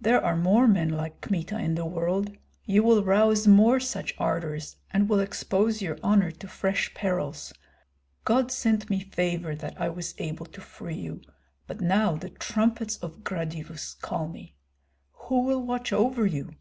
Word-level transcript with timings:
There 0.00 0.24
are 0.24 0.36
more 0.36 0.68
men 0.68 0.88
like 0.90 1.20
Kmita 1.20 1.58
in 1.58 1.74
the 1.74 1.84
world; 1.84 2.30
you 2.64 2.84
will 2.84 3.02
rouse 3.02 3.48
more 3.48 3.80
such 3.80 4.14
ardors, 4.18 4.76
and 4.92 5.08
will 5.08 5.18
expose 5.18 5.82
your 5.82 5.98
honor 6.00 6.30
to 6.30 6.46
fresh 6.46 6.94
perils. 6.94 7.52
God 8.24 8.52
sent 8.52 8.88
me 8.88 9.00
favor 9.00 9.56
that 9.56 9.74
I 9.80 9.88
was 9.88 10.14
able 10.18 10.46
to 10.46 10.60
free 10.60 10.98
you, 11.00 11.22
but 11.66 11.80
now 11.80 12.14
the 12.14 12.30
trumpets 12.30 12.98
of 12.98 13.24
Gradivus 13.24 13.94
call 14.00 14.28
me. 14.28 14.54
Who 15.10 15.42
will 15.42 15.64
watch 15.64 15.92
over 15.92 16.24
you? 16.24 16.54